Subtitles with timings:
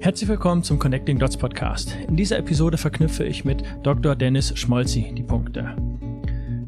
[0.00, 1.94] Herzlich willkommen zum Connecting Dots Podcast.
[2.08, 4.16] In dieser Episode verknüpfe ich mit Dr.
[4.16, 5.76] Dennis Schmolzi die Punkte.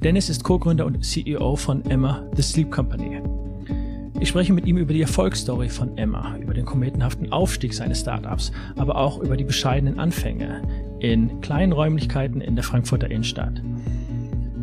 [0.03, 3.23] Dennis ist Co-Gründer und CEO von Emma, The Sleep Company.
[4.21, 8.53] Ich spreche mit ihm über die Erfolgsstory von Emma, über den kometenhaften Aufstieg seines Startups,
[8.77, 10.61] aber auch über die bescheidenen Anfänge
[10.99, 13.63] in kleinen Räumlichkeiten in der Frankfurter Innenstadt.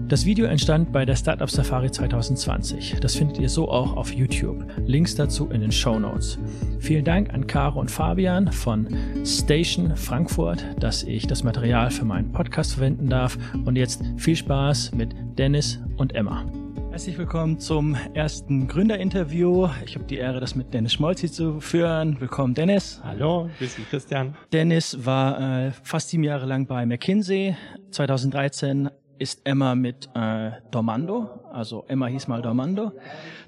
[0.07, 2.95] Das Video entstand bei der Startup Safari 2020.
[3.01, 4.65] Das findet ihr so auch auf YouTube.
[4.85, 6.39] Links dazu in den Show Notes.
[6.79, 8.87] Vielen Dank an Caro und Fabian von
[9.25, 13.37] Station Frankfurt, dass ich das Material für meinen Podcast verwenden darf.
[13.65, 16.45] Und jetzt viel Spaß mit Dennis und Emma.
[16.89, 19.67] Herzlich willkommen zum ersten Gründerinterview.
[19.85, 22.17] Ich habe die Ehre, das mit Dennis Schmolzi zu führen.
[22.21, 23.01] Willkommen, Dennis.
[23.03, 24.37] Hallo, grüß dich, Christian.
[24.53, 27.57] Dennis war äh, fast sieben Jahre lang bei McKinsey.
[27.91, 28.89] 2013
[29.19, 32.91] ist Emma mit äh, Dormando, also Emma hieß mal Dormando.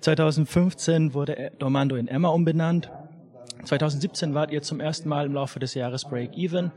[0.01, 2.89] 2015 wurde Dormando in Emma umbenannt.
[3.63, 6.71] 2017 wart ihr zum ersten Mal im Laufe des Jahres Break Even.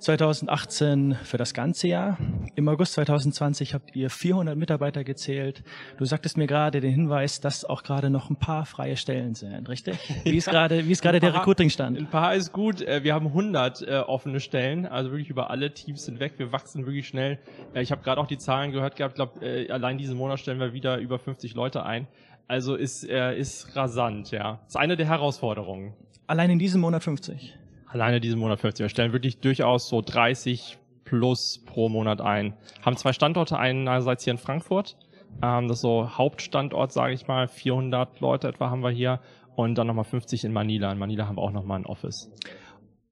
[0.00, 2.16] 2018 für das ganze Jahr.
[2.54, 5.62] Im August 2020 habt ihr 400 Mitarbeiter gezählt.
[5.98, 9.68] Du sagtest mir gerade den Hinweis, dass auch gerade noch ein paar freie Stellen sind,
[9.68, 9.98] richtig?
[10.24, 11.98] Wie ist gerade, wie ist gerade der Recruiting-Stand?
[11.98, 12.80] Ein paar ist gut.
[12.80, 16.34] Äh, wir haben 100 äh, offene Stellen, also wirklich über alle Teams hinweg.
[16.38, 17.38] Wir wachsen wirklich schnell.
[17.74, 19.12] Äh, ich habe gerade auch die Zahlen gehört gehabt.
[19.12, 22.06] Ich glaube, äh, allein diesen Monat stellen wir wieder über 50 Leute ein.
[22.48, 24.60] Also ist, äh, ist rasant, ja.
[24.66, 25.92] Ist eine der Herausforderungen.
[26.26, 27.59] Allein in diesem Monat 50?
[27.90, 28.84] Alleine diesen Monat 50.
[28.84, 32.54] Wir stellen wirklich durchaus so 30 plus pro Monat ein.
[32.82, 34.96] Haben zwei Standorte, einerseits hier in Frankfurt,
[35.42, 39.20] ähm, das ist so Hauptstandort, sage ich mal, 400 Leute etwa haben wir hier
[39.56, 40.92] und dann nochmal 50 in Manila.
[40.92, 42.30] In Manila haben wir auch nochmal ein Office.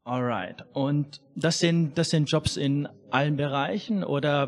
[0.04, 0.64] Alright.
[0.72, 4.46] Und das sind, das sind Jobs in allen Bereichen oder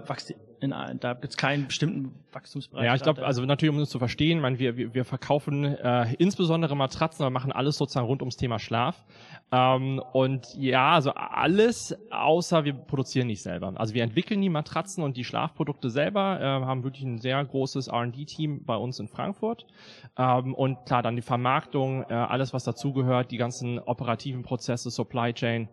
[0.61, 0.70] in?
[1.00, 2.84] Da gibt es keinen bestimmten Wachstumsbereich.
[2.84, 6.14] Ja, ich glaube, also natürlich, um es zu verstehen, meine, wir, wir, wir verkaufen äh,
[6.14, 9.05] insbesondere Matratzen, aber machen alles sozusagen rund ums Thema Schlaf.
[9.53, 13.72] Ähm, und ja, also alles, außer wir produzieren nicht selber.
[13.77, 17.88] Also wir entwickeln die Matratzen und die Schlafprodukte selber, äh, haben wirklich ein sehr großes
[17.88, 19.66] R&D-Team bei uns in Frankfurt.
[20.16, 25.32] Ähm, und klar, dann die Vermarktung, äh, alles, was dazugehört, die ganzen operativen Prozesse, Supply
[25.32, 25.69] Chain,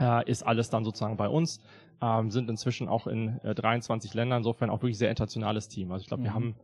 [0.00, 1.60] äh, ist alles dann sozusagen bei uns.
[2.02, 5.92] Ähm, sind inzwischen auch in äh, 23 Ländern, insofern auch wirklich sehr internationales Team.
[5.92, 6.26] Also ich glaube, mhm.
[6.26, 6.54] wir haben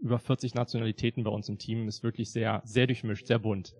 [0.00, 3.74] über 40 Nationalitäten bei uns im Team, ist wirklich sehr, sehr durchmischt, sehr bunt.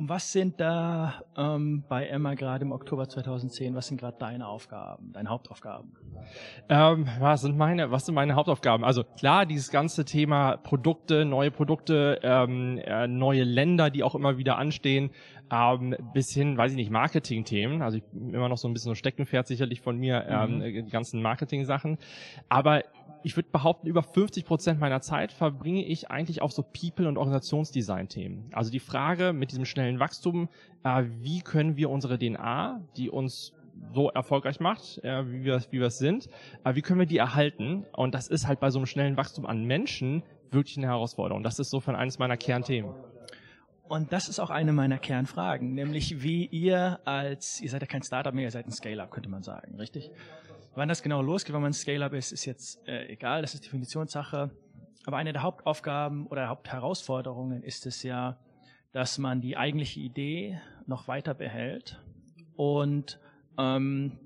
[0.00, 4.48] Und was sind da ähm, bei Emma gerade im Oktober 2010, was sind gerade deine
[4.48, 5.94] Aufgaben, deine Hauptaufgaben?
[6.70, 8.82] Ähm, was sind meine, was sind meine Hauptaufgaben?
[8.82, 14.38] Also klar, dieses ganze Thema Produkte, neue Produkte, ähm, äh, neue Länder, die auch immer
[14.38, 15.10] wieder anstehen,
[15.50, 17.82] ähm, bis hin, weiß ich nicht, Marketing-Themen.
[17.82, 20.86] Also ich, immer noch so ein bisschen so Steckenpferd sicherlich von mir, ähm, mhm.
[20.86, 21.98] die ganzen Marketing-Sachen.
[22.48, 22.82] Aber
[23.22, 27.18] ich würde behaupten, über 50 Prozent meiner Zeit verbringe ich eigentlich auf so People- und
[27.18, 28.50] Organisationsdesign-Themen.
[28.52, 30.48] Also die Frage mit diesem schnellen Wachstum,
[30.84, 33.52] äh, wie können wir unsere DNA, die uns
[33.94, 36.28] so erfolgreich macht, äh, wie wir wie wir es sind,
[36.64, 37.84] äh, wie können wir die erhalten?
[37.92, 41.42] Und das ist halt bei so einem schnellen Wachstum an Menschen wirklich eine Herausforderung.
[41.42, 42.92] Das ist so von eines meiner Kernthemen.
[43.90, 48.04] Und das ist auch eine meiner Kernfragen, nämlich wie ihr als, ihr seid ja kein
[48.04, 50.12] Startup mehr, ihr seid ein Scale-Up, könnte man sagen, richtig?
[50.76, 54.52] Wann das genau losgeht, wenn man Scale-Up ist, ist jetzt äh, egal, das ist Definitionssache.
[55.06, 58.38] Aber eine der Hauptaufgaben oder Hauptherausforderungen ist es ja,
[58.92, 62.00] dass man die eigentliche Idee noch weiter behält
[62.54, 63.18] und
[63.58, 64.20] ähm,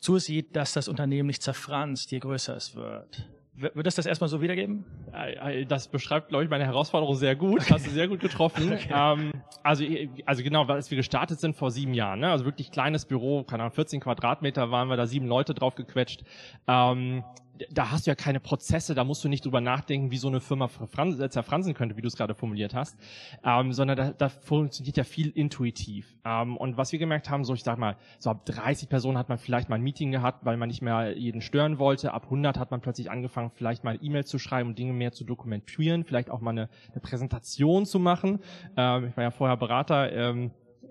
[0.00, 3.28] zusieht, dass das Unternehmen nicht zerfranst, je größer es wird.
[3.60, 4.84] Wird das das erstmal so wiedergeben?
[5.12, 7.62] Äh, äh, das beschreibt, glaube ich, meine Herausforderung sehr gut.
[7.62, 7.74] Okay.
[7.74, 8.72] Hast du sehr gut getroffen.
[8.72, 8.88] okay.
[8.94, 9.32] ähm,
[9.64, 9.84] also,
[10.26, 12.30] also genau, als wir gestartet sind vor sieben Jahren, ne?
[12.30, 16.22] also wirklich kleines Büro, keine Ahnung, 14 Quadratmeter waren wir da, sieben Leute drauf gequetscht.
[16.68, 17.24] Ähm,
[17.70, 20.40] da hast du ja keine Prozesse, da musst du nicht drüber nachdenken, wie so eine
[20.40, 22.98] Firma zerfransen könnte, wie du es gerade formuliert hast,
[23.44, 26.16] ähm, sondern da, da funktioniert ja viel intuitiv.
[26.24, 29.28] Ähm, und was wir gemerkt haben, so ich sag mal, so ab 30 Personen hat
[29.28, 32.12] man vielleicht mal ein Meeting gehabt, weil man nicht mehr jeden stören wollte.
[32.12, 35.24] Ab 100 hat man plötzlich angefangen, vielleicht mal E-Mail zu schreiben und Dinge mehr zu
[35.24, 38.40] dokumentieren, vielleicht auch mal eine, eine Präsentation zu machen.
[38.76, 40.12] Ähm, ich war ja vorher Berater.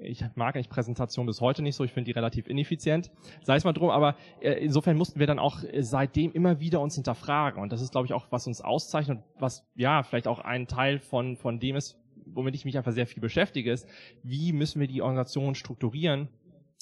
[0.02, 3.12] Ich mag eigentlich Präsentation bis heute nicht so, ich finde die relativ ineffizient,
[3.42, 6.82] sei es mal drum, aber äh, insofern mussten wir dann auch äh, seitdem immer wieder
[6.82, 7.62] uns hinterfragen.
[7.62, 11.00] Und das ist, glaube ich, auch, was uns auszeichnet, was ja vielleicht auch ein Teil
[11.00, 13.88] von, von dem ist, womit ich mich einfach sehr viel beschäftige, ist,
[14.24, 16.30] wie müssen wir die Organisation strukturieren,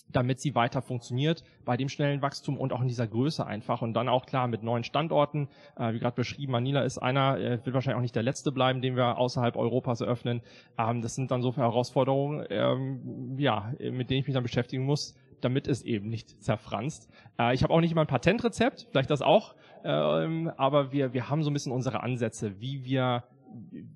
[0.09, 3.81] damit sie weiter funktioniert bei dem schnellen Wachstum und auch in dieser Größe einfach.
[3.81, 7.65] Und dann auch klar mit neuen Standorten, äh, wie gerade beschrieben, Manila ist einer, äh,
[7.65, 10.41] wird wahrscheinlich auch nicht der letzte bleiben, den wir außerhalb Europas eröffnen.
[10.77, 15.15] Ähm, das sind dann so Herausforderungen, ähm, ja, mit denen ich mich dann beschäftigen muss,
[15.41, 17.09] damit es eben nicht zerfranst.
[17.39, 21.29] Äh, ich habe auch nicht immer ein Patentrezept, vielleicht das auch, ähm, aber wir, wir
[21.29, 23.23] haben so ein bisschen unsere Ansätze, wie wir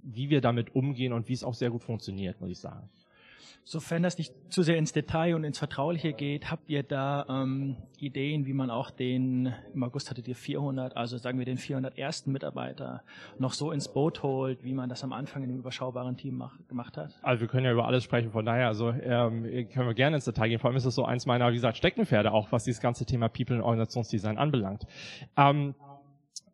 [0.03, 2.89] wie wir damit umgehen und wie es auch sehr gut funktioniert, muss ich sagen.
[3.63, 7.77] Sofern das nicht zu sehr ins Detail und ins Vertrauliche geht, habt ihr da ähm,
[7.99, 12.27] Ideen, wie man auch den, im August hattet ihr 400, also sagen wir den 401.
[12.27, 13.03] Mitarbeiter
[13.37, 16.57] noch so ins Boot holt, wie man das am Anfang in einem überschaubaren Team mach,
[16.67, 17.13] gemacht hat?
[17.21, 20.25] Also wir können ja über alles sprechen, von daher, also ähm, können wir gerne ins
[20.25, 20.59] Detail gehen.
[20.59, 23.29] Vor allem ist das so eins meiner, wie gesagt, Steckenpferde auch, was dieses ganze Thema
[23.29, 24.87] People und Organisationsdesign anbelangt.
[25.37, 25.75] Ähm,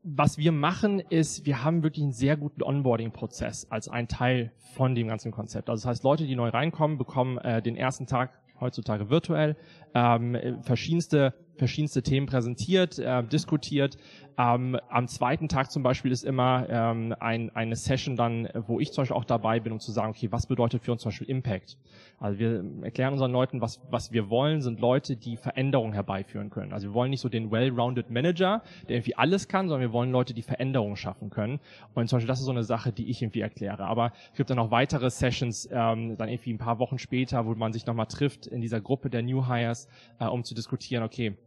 [0.07, 4.93] was wir machen, ist, wir haben wirklich einen sehr guten Onboarding-Prozess als ein Teil von
[4.93, 5.67] dem ganzen Konzept.
[5.67, 9.57] Also das heißt, Leute, die neu reinkommen, bekommen äh, den ersten Tag heutzutage virtuell
[9.95, 13.97] ähm, verschiedenste verschiedenste Themen präsentiert, äh, diskutiert.
[14.37, 18.91] Ähm, am zweiten Tag zum Beispiel ist immer ähm, ein, eine Session dann, wo ich
[18.91, 21.29] zum Beispiel auch dabei bin, um zu sagen, okay, was bedeutet für uns zum Beispiel
[21.29, 21.77] Impact?
[22.19, 26.73] Also wir erklären unseren Leuten, was, was wir wollen, sind Leute, die Veränderungen herbeiführen können.
[26.73, 30.11] Also wir wollen nicht so den well-rounded Manager, der irgendwie alles kann, sondern wir wollen
[30.11, 31.59] Leute, die Veränderungen schaffen können.
[31.93, 33.85] Und zum Beispiel das ist so eine Sache, die ich irgendwie erkläre.
[33.85, 37.55] Aber es gibt dann noch weitere Sessions, ähm, dann irgendwie ein paar Wochen später, wo
[37.55, 39.87] man sich nochmal trifft in dieser Gruppe der New Hires,
[40.19, 41.37] äh, um zu diskutieren, okay,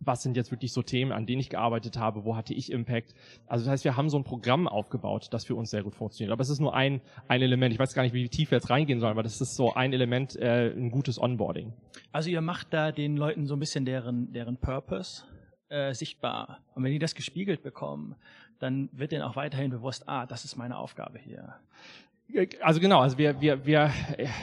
[0.00, 3.14] was sind jetzt wirklich so Themen, an denen ich gearbeitet habe, wo hatte ich Impact.
[3.46, 6.32] Also das heißt, wir haben so ein Programm aufgebaut, das für uns sehr gut funktioniert.
[6.32, 7.72] Aber es ist nur ein, ein Element.
[7.72, 9.92] Ich weiß gar nicht, wie tief wir jetzt reingehen sollen, aber das ist so ein
[9.92, 11.72] Element, äh, ein gutes Onboarding.
[12.12, 15.24] Also ihr macht da den Leuten so ein bisschen deren, deren Purpose
[15.68, 16.60] äh, sichtbar.
[16.74, 18.14] Und wenn die das gespiegelt bekommen,
[18.58, 21.54] dann wird denen auch weiterhin bewusst, ah, das ist meine Aufgabe hier.
[22.60, 23.90] Also genau, also wir, wir, wir,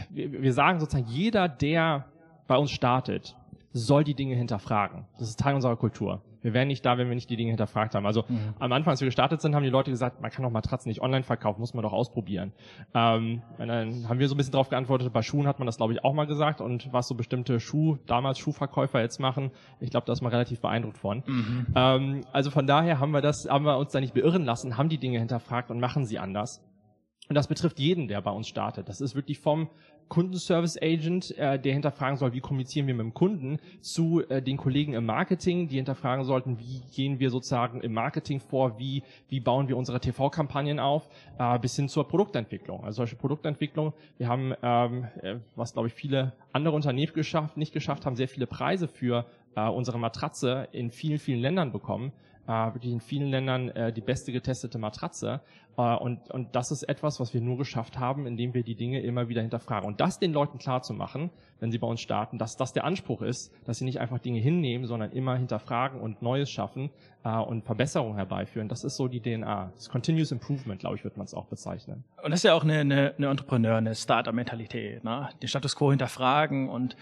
[0.10, 2.06] wir, wir sagen sozusagen, jeder, der
[2.48, 3.36] bei uns startet,
[3.74, 5.06] soll die Dinge hinterfragen.
[5.18, 6.22] Das ist Teil unserer Kultur.
[6.44, 8.06] Wir wären nicht da, wenn wir nicht die Dinge hinterfragt haben.
[8.06, 8.54] Also mhm.
[8.60, 11.02] am Anfang, als wir gestartet sind, haben die Leute gesagt, man kann doch Matratzen nicht
[11.02, 12.52] online verkaufen, muss man doch ausprobieren.
[12.94, 15.94] Ähm, dann haben wir so ein bisschen darauf geantwortet, bei Schuhen hat man das, glaube
[15.94, 16.62] ich, auch mal gesagt.
[16.62, 20.60] Und was so bestimmte Schuh, damals Schuhverkäufer jetzt machen, ich glaube, da ist man relativ
[20.60, 21.24] beeindruckt von.
[21.26, 21.68] Mhm.
[21.76, 24.90] Ähm, also von daher haben wir das, haben wir uns da nicht beirren lassen, haben
[24.90, 26.62] die Dinge hinterfragt und machen sie anders.
[27.30, 28.90] Und das betrifft jeden, der bei uns startet.
[28.90, 29.70] Das ist wirklich vom
[30.10, 34.58] Kundenservice Agent, äh, der hinterfragen soll, wie kommunizieren wir mit dem Kunden, zu äh, den
[34.58, 39.40] Kollegen im Marketing, die hinterfragen sollten, wie gehen wir sozusagen im Marketing vor, wie, wie
[39.40, 41.08] bauen wir unsere TV-Kampagnen auf,
[41.40, 42.84] äh, bis hin zur Produktentwicklung.
[42.84, 47.74] Also solche Produktentwicklung, wir haben, ähm, äh, was glaube ich viele andere Unternehmen geschafft, nicht
[47.74, 52.12] geschafft haben, sehr viele Preise für äh, unsere Matratze in vielen, vielen Ländern bekommen
[52.48, 55.42] äh, wirklich in vielen Ländern äh, die beste getestete Matratze.
[55.78, 59.02] Äh, und, und das ist etwas, was wir nur geschafft haben, indem wir die Dinge
[59.02, 59.88] immer wieder hinterfragen.
[59.88, 61.30] Und das den Leuten klar zu machen,
[61.60, 64.40] wenn sie bei uns starten, dass das der Anspruch ist, dass sie nicht einfach Dinge
[64.40, 66.90] hinnehmen, sondern immer hinterfragen und Neues schaffen
[67.24, 68.70] äh, und Verbesserungen herbeiführen.
[68.70, 69.72] Das ist so die DNA.
[69.76, 72.04] Das Continuous Improvement, glaube ich, wird man es auch bezeichnen.
[72.24, 75.04] Und das ist ja auch eine, eine, eine Entrepreneur, eine Startup-Mentalität.
[75.04, 75.30] Ne?
[75.42, 76.96] Den Status quo hinterfragen und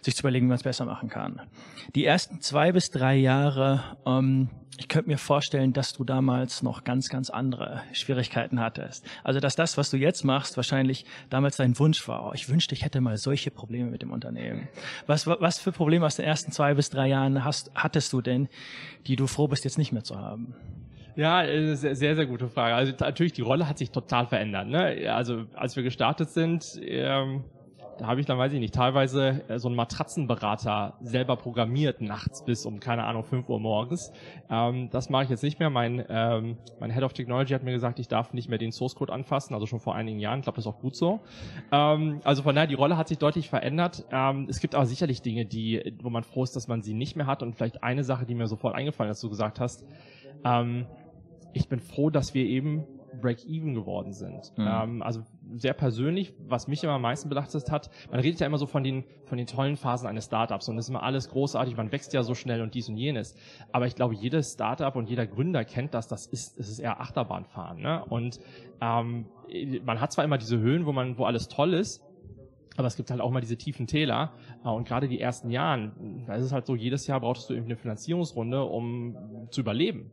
[0.00, 1.40] sich zu überlegen, wie man es besser machen kann.
[1.94, 6.82] Die ersten zwei bis drei Jahre ähm, ich könnte mir vorstellen, dass du damals noch
[6.82, 7.82] ganz, ganz andere
[8.14, 9.04] Schwierigkeiten hattest.
[9.22, 12.28] Also, dass das, was du jetzt machst, wahrscheinlich damals dein Wunsch war.
[12.28, 14.68] Oh, ich wünschte, ich hätte mal solche Probleme mit dem Unternehmen.
[15.06, 18.48] Was, was für Probleme aus den ersten zwei bis drei Jahren hast, hattest du denn,
[19.06, 20.54] die du froh bist, jetzt nicht mehr zu haben?
[21.16, 22.74] Ja, äh, sehr, sehr, gute Frage.
[22.74, 24.66] Also natürlich, die Rolle hat sich total verändert.
[24.66, 25.12] Ne?
[25.12, 27.44] Also als wir gestartet sind, ähm,
[28.02, 32.66] habe ich dann, weiß ich nicht, teilweise äh, so einen Matratzenberater selber programmiert nachts bis
[32.66, 34.12] um, keine Ahnung, 5 Uhr morgens.
[34.50, 35.70] Ähm, das mache ich jetzt nicht mehr.
[35.70, 38.94] Mein, ähm, mein Head of Technology hat mir gesagt, ich darf nicht mehr den Source
[38.94, 40.40] Code anfassen, also schon vor einigen Jahren.
[40.40, 41.20] Ich glaube, das ist auch gut so.
[41.72, 44.04] Ähm, also von daher, die Rolle hat sich deutlich verändert.
[44.10, 47.16] Ähm, es gibt aber sicherlich Dinge, die, wo man froh ist, dass man sie nicht
[47.16, 47.42] mehr hat.
[47.42, 49.84] Und vielleicht eine Sache, die mir sofort eingefallen ist, du gesagt hast,
[50.44, 50.86] ähm,
[51.52, 52.84] ich bin froh, dass wir eben
[53.20, 54.52] Break-Even geworden sind.
[54.56, 54.68] Mhm.
[54.68, 55.22] Ähm, also
[55.56, 58.82] sehr persönlich, was mich immer am meisten belastet hat, man redet ja immer so von
[58.82, 62.12] den, von den tollen Phasen eines Startups und es ist immer alles großartig, man wächst
[62.12, 63.36] ja so schnell und dies und jenes.
[63.72, 67.00] Aber ich glaube, jedes Startup und jeder Gründer kennt das, das ist, es ist eher
[67.00, 67.80] Achterbahnfahren.
[67.80, 68.04] Ne?
[68.04, 68.40] Und
[68.80, 69.26] ähm,
[69.84, 72.02] man hat zwar immer diese Höhen, wo man, wo alles toll ist,
[72.76, 74.32] aber es gibt halt auch mal diese tiefen Täler.
[74.64, 77.54] Äh, und gerade die ersten Jahren, da ist es halt so, jedes Jahr brauchst du
[77.54, 80.10] irgendwie eine Finanzierungsrunde, um zu überleben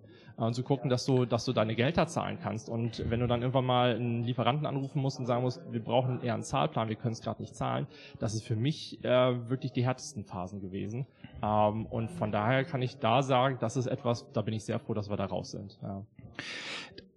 [0.48, 2.70] und zu gucken, dass du, dass du deine Gelder zahlen kannst.
[2.70, 6.22] Und wenn du dann irgendwann mal einen Lieferanten anrufen musst und sagen musst, wir brauchen
[6.24, 7.88] eher einen Zahlplan, wir können es gerade nicht zahlen,
[8.20, 11.06] das ist für mich äh, wirklich die härtesten Phasen gewesen.
[11.44, 14.80] Ähm, und von daher kann ich da sagen, das ist etwas, da bin ich sehr
[14.80, 15.80] froh, dass wir da raus sind.
[15.82, 16.04] Ja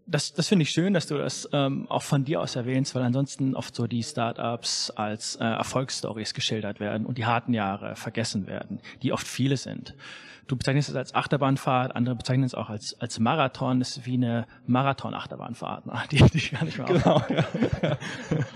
[0.06, 3.02] das, das finde ich schön, dass du das ähm, auch von dir aus erwähnst, weil
[3.02, 8.46] ansonsten oft so die Startups als äh, Erfolgsstories geschildert werden und die harten Jahre vergessen
[8.46, 9.94] werden, die oft viele sind.
[10.46, 13.78] Du bezeichnest es als Achterbahnfahrt, andere bezeichnen es auch als, als Marathon.
[13.78, 15.94] Das ist wie eine Marathon-Achterbahnfahrt, ne?
[16.10, 17.44] die, die ich gar nicht mehr genau, ja,
[17.82, 17.98] ja.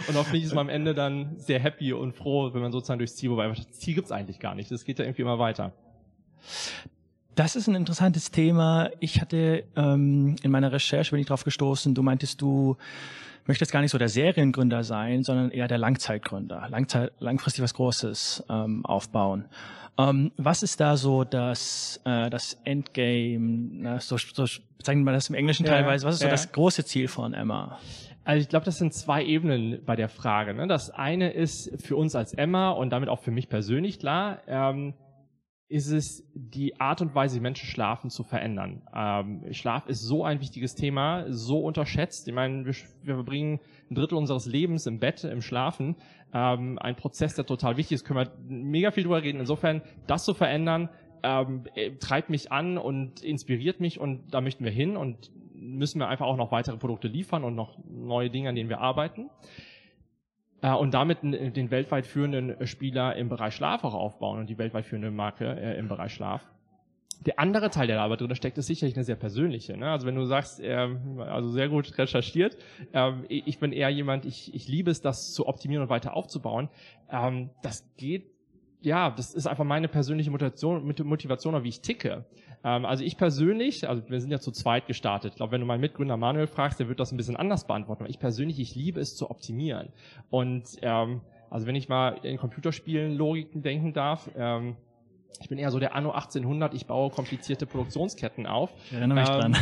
[0.07, 3.17] Und hoffentlich ist man am Ende dann sehr happy und froh, wenn man sozusagen durchs
[3.17, 4.71] Ziel, wobei das Ziel gibt's eigentlich gar nicht.
[4.71, 5.73] Das geht ja irgendwie immer weiter.
[7.39, 8.91] Das ist ein interessantes Thema.
[8.99, 11.95] Ich hatte ähm, in meiner Recherche bin ich drauf gestoßen.
[11.95, 12.77] Du meintest, du
[13.47, 18.43] möchtest gar nicht so der Seriengründer sein, sondern eher der Langzeitgründer, Langzeit, langfristig was Großes
[18.51, 19.45] ähm, aufbauen.
[19.99, 23.69] Ähm, was ist da so das, äh, das Endgame?
[23.71, 24.45] Na, so, so
[24.83, 26.09] sagen wir das im Englischen ja, teilweise.
[26.09, 26.31] Was ist ja.
[26.31, 27.79] so das große Ziel von Emma?
[28.25, 30.55] Also ich glaube, das sind zwei Ebenen bei der Frage.
[30.55, 30.67] Ne?
[30.67, 34.41] Das eine ist für uns als Emma und damit auch für mich persönlich klar.
[34.49, 34.95] Ähm,
[35.69, 38.83] ist es die Art und Weise, wie Menschen schlafen, zu verändern.
[38.95, 42.27] Ähm, Schlaf ist so ein wichtiges Thema, so unterschätzt.
[42.27, 43.61] Ich meine, wir, wir verbringen
[43.91, 45.97] ein Drittel unseres Lebens im Bett, im Schlafen.
[46.33, 49.41] Ähm, ein Prozess, der total wichtig ist, können wir mega viel drüber reden.
[49.41, 50.89] Insofern, das zu verändern,
[51.23, 55.99] ähm, äh, treibt mich an und inspiriert mich und da möchten wir hin und müssen
[55.99, 59.29] wir einfach auch noch weitere Produkte liefern und noch neue Dinge, an denen wir arbeiten
[60.63, 64.87] äh, und damit den weltweit führenden Spieler im Bereich Schlaf auch aufbauen und die weltweit
[64.87, 66.43] führende Marke äh, im Bereich Schlaf.
[67.27, 69.77] Der andere Teil, der da aber drin steckt, ist sicherlich eine sehr persönliche.
[69.77, 69.91] Ne?
[69.91, 72.57] Also wenn du sagst, ähm, also sehr gut recherchiert,
[72.93, 76.69] ähm, ich bin eher jemand, ich, ich liebe es, das zu optimieren und weiter aufzubauen.
[77.11, 78.31] Ähm, das geht
[78.81, 82.25] ja, das ist einfach meine persönliche Motivation, Motivation wie ich ticke.
[82.65, 85.33] Ähm, also ich persönlich, also wir sind ja zu zweit gestartet.
[85.33, 88.03] Ich glaube, wenn du meinen Mitgründer Manuel fragst, der wird das ein bisschen anders beantworten.
[88.03, 89.89] Aber ich persönlich, ich liebe es zu optimieren.
[90.31, 91.21] Und ähm,
[91.51, 94.77] also wenn ich mal in Computerspielen Logiken denken darf, ähm,
[95.41, 98.73] ich bin eher so der Anno 1800, ich baue komplizierte Produktionsketten auf.
[98.87, 99.57] Ich erinnere mich ähm, dran.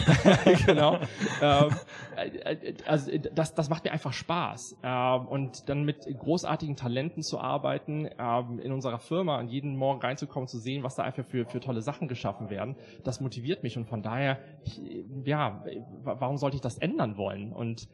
[0.67, 0.99] genau.
[1.43, 1.71] ähm,
[2.17, 4.79] äh, also das, das macht mir einfach Spaß.
[4.83, 10.01] Ähm, und dann mit großartigen Talenten zu arbeiten, ähm, in unserer Firma und jeden Morgen
[10.01, 13.77] reinzukommen, zu sehen, was da einfach für, für tolle Sachen geschaffen werden, das motiviert mich.
[13.77, 14.81] Und von daher, ich,
[15.25, 15.63] ja,
[16.03, 17.53] warum sollte ich das ändern wollen?
[17.53, 17.89] Und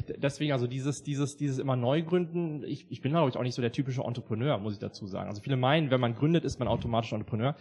[0.00, 3.54] deswegen also dieses, dieses, dieses immer neu gründen, ich, ich bin glaube ich auch nicht
[3.54, 5.28] so der typische Entrepreneur, muss ich dazu sagen.
[5.28, 7.54] Also viele meinen, wenn man gründet, ist man automatisch Entrepreneur.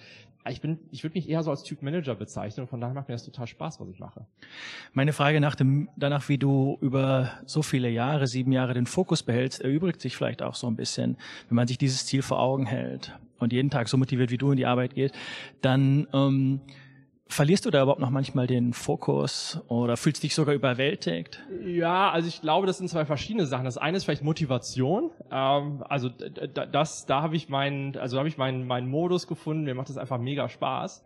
[0.49, 3.07] Ich bin, ich würde mich eher so als Typ Manager bezeichnen und von daher macht
[3.07, 4.25] mir das total Spaß, was ich mache.
[4.93, 9.21] Meine Frage nach dem, danach, wie du über so viele Jahre, sieben Jahre den Fokus
[9.21, 11.17] behältst, erübrigt sich vielleicht auch so ein bisschen,
[11.49, 14.51] wenn man sich dieses Ziel vor Augen hält und jeden Tag so motiviert wie du
[14.51, 15.11] in die Arbeit geht,
[15.61, 16.61] dann ähm,
[17.31, 21.41] Verlierst du da überhaupt noch manchmal den Fokus oder fühlst dich sogar überwältigt?
[21.65, 23.63] Ja, also ich glaube, das sind zwei verschiedene Sachen.
[23.63, 25.11] Das eine ist vielleicht Motivation.
[25.31, 29.63] Ähm, also das, da habe ich meinen, also habe ich meinen, meinen Modus gefunden.
[29.63, 31.05] Mir macht das einfach mega Spaß.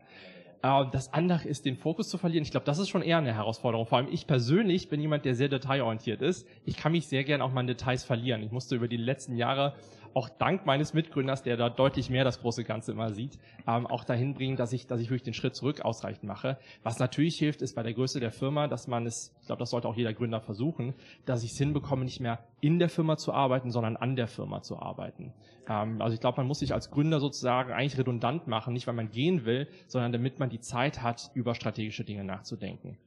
[0.63, 2.43] Äh, das andere ist, den Fokus zu verlieren.
[2.43, 3.85] Ich glaube, das ist schon eher eine Herausforderung.
[3.85, 6.47] Vor allem ich persönlich bin jemand, der sehr detailorientiert ist.
[6.65, 8.41] Ich kann mich sehr gern auch mal in Details verlieren.
[8.41, 9.75] Ich musste über die letzten Jahre
[10.15, 14.05] auch dank meines Mitgründers, der da deutlich mehr das große Ganze immer sieht, ähm, auch
[14.05, 16.57] dahin bringen, dass ich, dass ich wirklich den Schritt zurück ausreichend mache.
[16.83, 19.71] Was natürlich hilft, ist bei der Größe der Firma, dass man es, ich glaube, das
[19.71, 20.95] sollte auch jeder Gründer versuchen,
[21.25, 24.61] dass ich es hinbekomme, nicht mehr in der Firma zu arbeiten, sondern an der Firma
[24.61, 25.33] zu arbeiten.
[25.67, 28.95] Ähm, also ich glaube, man muss sich als Gründer sozusagen eigentlich redundant machen, nicht weil
[28.95, 32.97] man gehen will, sondern damit man die Zeit hat, über strategische Dinge nachzudenken.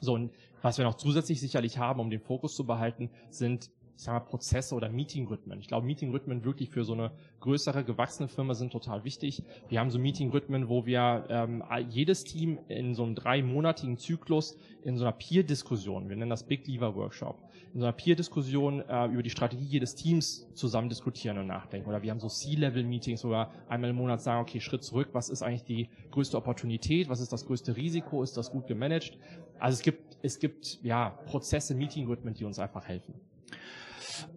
[0.00, 0.30] So, und
[0.62, 4.20] was wir noch zusätzlich sicherlich haben, um den Fokus zu behalten, sind ich sag mal,
[4.20, 5.58] Prozesse oder Meeting-Rhythmen.
[5.58, 9.42] Ich glaube, Meeting-Rhythmen wirklich für so eine größere, gewachsene Firma sind total wichtig.
[9.68, 14.96] Wir haben so Meeting-Rhythmen, wo wir ähm, jedes Team in so einem dreimonatigen Zyklus in
[14.96, 17.42] so einer Peer-Diskussion, wir nennen das Big Lever Workshop,
[17.74, 21.88] in so einer Peer-Diskussion äh, über die Strategie jedes Teams zusammen diskutieren und nachdenken.
[21.88, 25.28] Oder wir haben so C-Level-Meetings, wo wir einmal im Monat sagen, okay, Schritt zurück, was
[25.28, 29.18] ist eigentlich die größte Opportunität, was ist das größte Risiko, ist das gut gemanagt?
[29.58, 33.14] Also es gibt, es gibt ja Prozesse, Meeting-Rhythmen, die uns einfach helfen.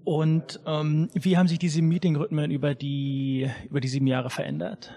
[0.03, 4.93] Und ähm, wie haben sich diese Meeting-Rhythmen über die, über die sieben Jahre verändert?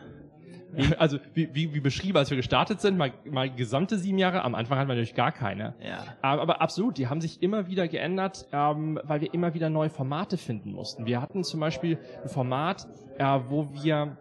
[0.98, 4.54] Also wie, wie, wie beschrieben, als wir gestartet sind, mal, mal gesamte sieben Jahre, am
[4.54, 5.74] Anfang hatten wir natürlich gar keine.
[5.80, 6.02] Ja.
[6.22, 9.88] Ähm, aber absolut, die haben sich immer wieder geändert, ähm, weil wir immer wieder neue
[9.88, 11.06] Formate finden mussten.
[11.06, 12.88] Wir hatten zum Beispiel ein Format,
[13.18, 14.16] äh, wo wir,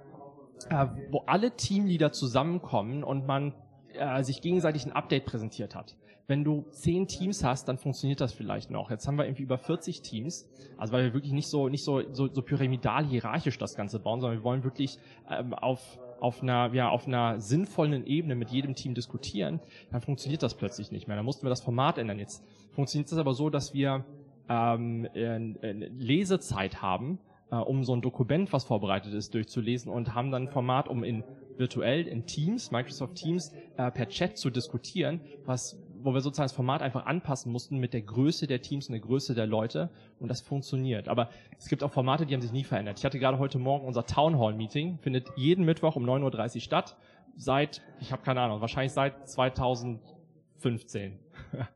[0.70, 3.54] äh, wo alle Teamleader zusammenkommen und man
[3.94, 5.96] äh, sich gegenseitig ein Update präsentiert hat
[6.34, 8.90] wenn du zehn Teams hast, dann funktioniert das vielleicht noch.
[8.90, 10.50] Jetzt haben wir irgendwie über 40 Teams,
[10.80, 14.20] also weil wir wirklich nicht so nicht so so, so pyramidal hierarchisch das Ganze bauen,
[14.20, 14.98] sondern wir wollen wirklich
[15.30, 19.60] ähm, auf auf einer, ja, auf einer sinnvollen Ebene mit jedem Team diskutieren,
[19.92, 21.18] dann funktioniert das plötzlich nicht mehr.
[21.18, 22.18] Dann mussten wir das Format ändern.
[22.18, 24.06] Jetzt funktioniert das aber so, dass wir
[24.50, 27.20] ähm, äh, Lesezeit haben,
[27.52, 31.04] äh, um so ein Dokument, was vorbereitet ist, durchzulesen und haben dann ein Format, um
[31.04, 31.24] in
[31.58, 36.54] virtuell in Teams, Microsoft Teams, äh, per Chat zu diskutieren, was wo wir sozusagen das
[36.54, 40.30] Format einfach anpassen mussten mit der Größe der Teams und der Größe der Leute und
[40.30, 41.08] das funktioniert.
[41.08, 43.00] Aber es gibt auch Formate, die haben sich nie verändert.
[43.00, 46.62] Ich hatte gerade heute Morgen unser Town Hall Meeting, findet jeden Mittwoch um 9.30 Uhr
[46.62, 46.98] statt,
[47.36, 51.20] seit, ich habe keine Ahnung, wahrscheinlich seit 2015.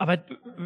[0.00, 0.16] Aber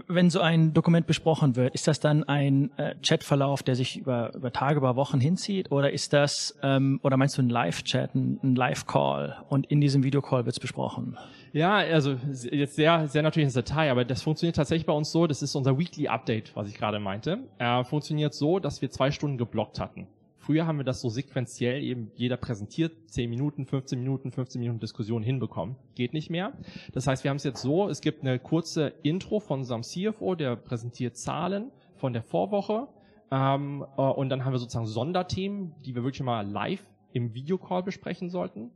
[0.07, 4.33] wenn so ein Dokument besprochen wird, ist das dann ein äh, Chatverlauf, der sich über,
[4.33, 5.73] über Tage, über Wochen hinzieht?
[5.73, 10.47] Oder ist das, ähm, oder meinst du ein Live-Chat, ein, Live-Call und in diesem Videocall
[10.47, 11.19] wird es besprochen?
[11.53, 12.15] Ja, also
[12.49, 15.57] jetzt sehr, sehr natürlich ins Detail, aber das funktioniert tatsächlich bei uns so, das ist
[15.57, 17.41] unser Weekly Update, was ich gerade meinte.
[17.59, 20.07] Äh, funktioniert so, dass wir zwei Stunden geblockt hatten.
[20.45, 24.79] Früher haben wir das so sequenziell eben jeder präsentiert, 10 Minuten, 15 Minuten, 15 Minuten
[24.79, 25.77] Diskussion hinbekommen.
[25.95, 26.53] Geht nicht mehr.
[26.93, 30.35] Das heißt, wir haben es jetzt so, es gibt eine kurze Intro von unserem CFO,
[30.35, 32.89] der präsentiert Zahlen von der Vorwoche.
[33.31, 36.85] Ähm, äh, und dann haben wir sozusagen Sonderthemen, die wir wirklich mal live
[37.15, 38.71] im Videocall besprechen sollten.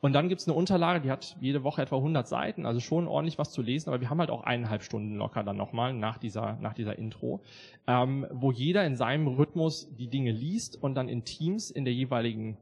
[0.00, 3.38] Und dann gibt's eine Unterlage, die hat jede Woche etwa 100 Seiten, also schon ordentlich
[3.38, 6.58] was zu lesen, aber wir haben halt auch eineinhalb Stunden locker dann nochmal nach dieser,
[6.60, 7.40] nach dieser Intro,
[7.86, 11.94] ähm, wo jeder in seinem Rhythmus die Dinge liest und dann in Teams in der
[11.94, 12.58] jeweiligen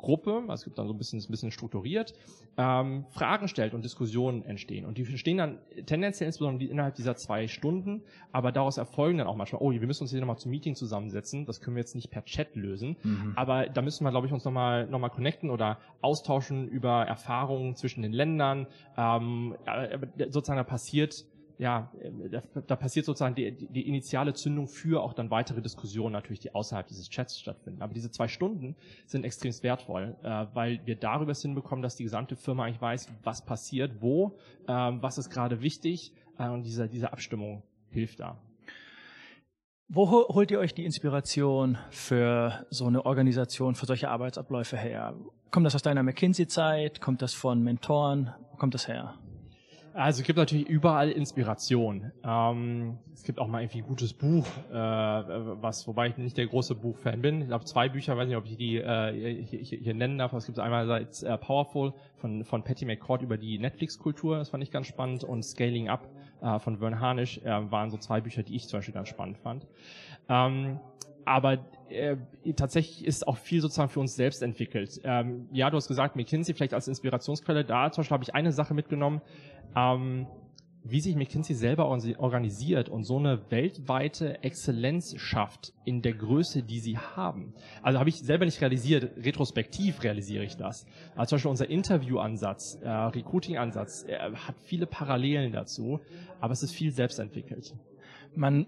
[0.00, 2.14] Gruppe, also es gibt dann so ein bisschen, ein bisschen strukturiert,
[2.56, 4.84] ähm, Fragen stellt und Diskussionen entstehen.
[4.84, 8.02] Und die entstehen dann tendenziell insbesondere innerhalb dieser zwei Stunden,
[8.32, 11.46] aber daraus erfolgen dann auch manchmal, oh, wir müssen uns hier nochmal zum Meeting zusammensetzen,
[11.46, 13.32] das können wir jetzt nicht per Chat lösen, mhm.
[13.36, 17.76] aber da müssen wir, glaube ich, uns nochmal noch mal connecten oder austauschen über Erfahrungen
[17.76, 18.66] zwischen den Ländern.
[18.96, 19.56] Ähm,
[20.28, 21.24] sozusagen da passiert
[21.60, 21.92] ja,
[22.30, 26.40] da, da passiert sozusagen die, die, die initiale Zündung für auch dann weitere Diskussionen natürlich,
[26.40, 27.82] die außerhalb dieses Chats stattfinden.
[27.82, 32.34] Aber diese zwei Stunden sind extrem wertvoll, äh, weil wir darüber hinbekommen, dass die gesamte
[32.34, 37.12] Firma eigentlich weiß, was passiert, wo, äh, was ist gerade wichtig äh, und diese, diese
[37.12, 38.38] Abstimmung hilft da.
[39.88, 45.14] Wo holt ihr euch die Inspiration für so eine Organisation, für solche Arbeitsabläufe her?
[45.50, 47.02] Kommt das aus deiner McKinsey-Zeit?
[47.02, 48.32] Kommt das von Mentoren?
[48.52, 49.18] Wo kommt das her?
[49.92, 52.12] Also es gibt natürlich überall Inspiration.
[52.24, 56.46] Ähm, es gibt auch mal irgendwie ein gutes Buch, äh, was, wobei ich nicht der
[56.46, 57.42] große Buchfan bin.
[57.42, 60.32] Ich glaube zwei Bücher, weiß nicht, ob ich die äh, hier, hier, hier nennen darf.
[60.32, 64.70] Es gibt einerseits äh, Powerful von, von Patty McCord über die Netflix-Kultur, das fand ich
[64.70, 66.08] ganz spannend, und Scaling Up
[66.40, 69.38] äh, von Vern Harnisch äh, waren so zwei Bücher, die ich zum Beispiel ganz spannend
[69.38, 69.66] fand.
[70.28, 70.78] Ähm,
[71.24, 72.16] aber äh,
[72.56, 75.00] tatsächlich ist auch viel sozusagen für uns selbst entwickelt.
[75.04, 77.64] Ähm, ja, du hast gesagt, McKinsey vielleicht als Inspirationsquelle.
[77.64, 79.20] Da zum Beispiel habe ich eine Sache mitgenommen,
[79.76, 80.26] ähm,
[80.82, 86.80] wie sich McKinsey selber organisiert und so eine weltweite Exzellenz schafft in der Größe, die
[86.80, 87.52] sie haben.
[87.82, 90.86] Also habe ich selber nicht realisiert, retrospektiv realisiere ich das.
[91.16, 96.00] Also zum Beispiel unser Interview-Ansatz, äh, Recruiting-Ansatz, äh, hat viele Parallelen dazu,
[96.40, 97.74] aber es ist viel selbst entwickelt.
[98.34, 98.66] Man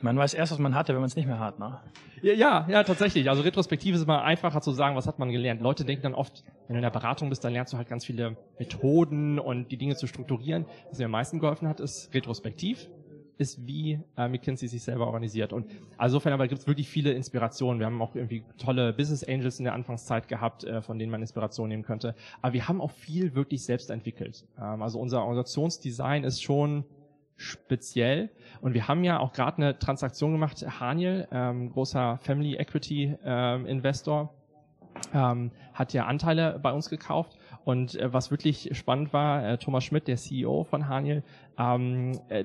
[0.00, 1.80] man weiß erst, was man hatte, wenn man es nicht mehr hat, ne?
[2.22, 3.28] Ja, ja, ja, tatsächlich.
[3.28, 5.60] Also retrospektiv ist immer einfacher zu sagen, was hat man gelernt.
[5.60, 8.04] Leute denken dann oft, wenn du in der Beratung bist, dann lernst du halt ganz
[8.04, 10.66] viele Methoden und die Dinge zu strukturieren.
[10.90, 12.88] Was mir am meisten geholfen hat, ist retrospektiv
[13.38, 15.52] ist, wie äh, McKinsey sich selber organisiert.
[15.52, 15.66] Und
[16.00, 17.78] insofern aber gibt es wirklich viele Inspirationen.
[17.78, 21.20] Wir haben auch irgendwie tolle Business Angels in der Anfangszeit gehabt, äh, von denen man
[21.20, 22.14] Inspiration nehmen könnte.
[22.40, 24.44] Aber wir haben auch viel wirklich selbst entwickelt.
[24.58, 26.84] Ähm, also unser Organisationsdesign ist schon
[27.36, 28.30] speziell.
[28.60, 33.66] Und wir haben ja auch gerade eine Transaktion gemacht, Haniel, ähm, großer Family Equity ähm,
[33.66, 34.34] Investor,
[35.12, 39.84] ähm, hat ja Anteile bei uns gekauft und äh, was wirklich spannend war, äh, Thomas
[39.84, 41.22] Schmidt, der CEO von Haniel,
[41.62, 42.44] ähm, äh,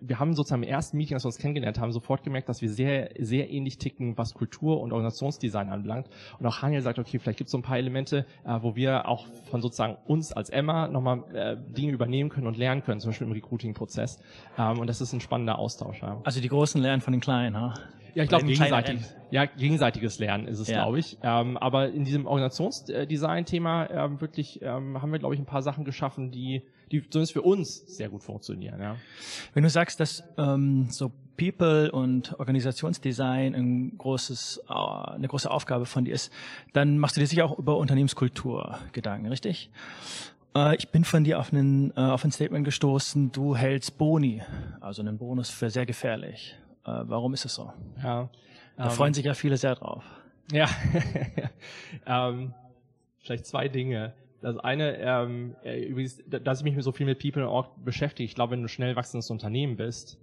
[0.00, 2.70] wir haben sozusagen im ersten Meeting, als wir uns kennengelernt haben, sofort gemerkt, dass wir
[2.70, 6.08] sehr, sehr ähnlich ticken, was Kultur und Organisationsdesign anbelangt.
[6.38, 9.08] Und auch Haniel sagt, okay, vielleicht gibt es so ein paar Elemente, äh, wo wir
[9.08, 13.10] auch von sozusagen uns als Emma nochmal äh, Dinge übernehmen können und lernen können, zum
[13.10, 14.20] Beispiel im Recruiting-Prozess.
[14.58, 16.02] Ähm, und das ist ein spannender Austausch.
[16.02, 16.20] Ja.
[16.24, 17.74] Also die Großen lernen von den Kleinen, ha?
[18.14, 19.00] Ja, ich glaube gegenseitig,
[19.30, 20.82] ja, gegenseitiges Lernen ist es, ja.
[20.82, 21.16] glaube ich.
[21.22, 25.84] Ähm, aber in diesem Organisationsdesign-Thema ähm, wirklich ähm, haben wir, glaube ich, ein paar Sachen
[25.84, 28.80] geschaffen, die, die zumindest für uns sehr gut funktionieren.
[28.80, 28.96] Ja.
[29.54, 35.86] Wenn du sagst, dass ähm, so People und Organisationsdesign ein großes, äh, eine große Aufgabe
[35.86, 36.30] von dir ist,
[36.72, 39.70] dann machst du dir sicher auch über Unternehmenskultur Gedanken, richtig?
[40.54, 44.42] Äh, ich bin von dir auf, einen, äh, auf ein Statement gestoßen, du hältst Boni,
[44.80, 46.56] also einen Bonus für sehr gefährlich.
[46.84, 47.72] Äh, warum ist es so?
[48.02, 48.28] Ja,
[48.76, 50.04] da ähm, freuen sich ja viele sehr drauf.
[50.50, 50.68] Ja,
[52.06, 52.52] ähm,
[53.20, 54.12] vielleicht zwei Dinge.
[54.42, 58.24] Das eine, ähm, äh, übrigens, dass ich mich so viel mit People und Org beschäftige,
[58.24, 60.18] ich glaube, wenn du schnell wachsendes Unternehmen bist,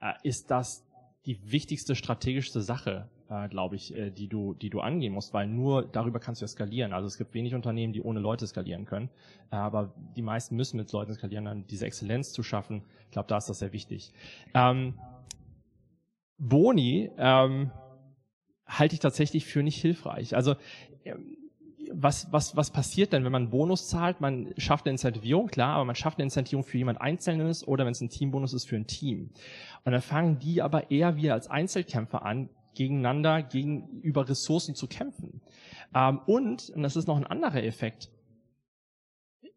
[0.00, 0.86] äh, ist das
[1.26, 5.46] die wichtigste strategischste Sache, äh, glaube ich, äh, die du, die du angehen musst, weil
[5.46, 6.94] nur darüber kannst du ja skalieren.
[6.94, 9.10] Also es gibt wenig Unternehmen, die ohne Leute skalieren können,
[9.50, 12.82] äh, aber die meisten müssen mit Leuten skalieren, dann diese Exzellenz zu schaffen.
[13.04, 14.14] Ich glaube, da ist das sehr wichtig.
[14.54, 14.94] Ähm,
[16.38, 17.70] Boni ähm,
[18.66, 20.34] halte ich tatsächlich für nicht hilfreich.
[20.34, 20.54] Also
[21.04, 21.36] ähm,
[21.92, 24.20] was, was, was passiert denn, wenn man einen Bonus zahlt?
[24.20, 27.92] Man schafft eine Incentivierung, klar, aber man schafft eine Incentivierung für jemand Einzelnes oder wenn
[27.92, 29.30] es ein Teambonus ist, für ein Team.
[29.84, 35.40] Und dann fangen die aber eher wir als Einzelkämpfer an, gegeneinander, gegenüber Ressourcen zu kämpfen.
[35.94, 38.10] Ähm, und, und das ist noch ein anderer Effekt,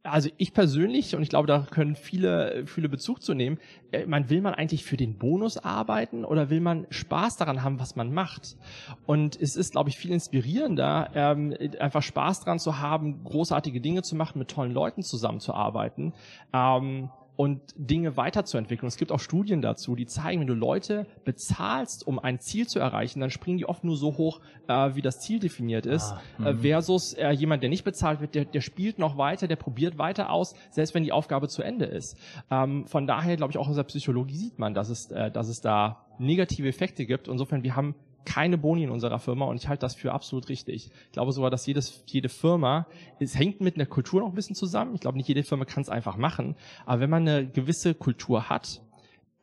[0.03, 3.59] also ich persönlich, und ich glaube, da können viele, viele Bezug zu nehmen,
[3.91, 7.79] äh, man will man eigentlich für den Bonus arbeiten oder will man Spaß daran haben,
[7.79, 8.57] was man macht?
[9.05, 14.01] Und es ist, glaube ich, viel inspirierender, ähm, einfach Spaß daran zu haben, großartige Dinge
[14.01, 16.13] zu machen, mit tollen Leuten zusammenzuarbeiten.
[16.53, 18.87] Ähm, und Dinge weiterzuentwickeln.
[18.87, 22.79] Es gibt auch Studien dazu, die zeigen, wenn du Leute bezahlst, um ein Ziel zu
[22.79, 26.21] erreichen, dann springen die oft nur so hoch, äh, wie das Ziel definiert ist, ah,
[26.45, 26.59] äh, mhm.
[26.59, 30.29] versus äh, jemand, der nicht bezahlt wird, der, der spielt noch weiter, der probiert weiter
[30.29, 32.17] aus, selbst wenn die Aufgabe zu Ende ist.
[32.49, 35.47] Ähm, von daher glaube ich auch aus der Psychologie sieht man, dass es, äh, dass
[35.47, 37.27] es da negative Effekte gibt.
[37.27, 40.91] Insofern, wir haben keine Boni in unserer Firma und ich halte das für absolut richtig.
[41.07, 42.87] Ich glaube sogar, dass jedes, jede Firma,
[43.19, 44.95] es hängt mit einer Kultur noch ein bisschen zusammen.
[44.95, 46.55] Ich glaube, nicht jede Firma kann es einfach machen.
[46.85, 48.81] Aber wenn man eine gewisse Kultur hat,